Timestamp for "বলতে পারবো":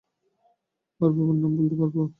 1.57-2.01